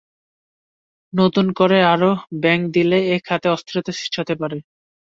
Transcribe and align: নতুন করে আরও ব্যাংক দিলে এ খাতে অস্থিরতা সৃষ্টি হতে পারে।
নতুন 1.13 1.45
করে 1.59 1.77
আরও 1.93 2.11
ব্যাংক 2.41 2.61
দিলে 2.75 2.97
এ 3.07 3.27
খাতে 3.27 3.47
অস্থিরতা 3.49 3.91
সৃষ্টি 3.97 4.17
হতে 4.21 4.35
পারে। 4.41 4.57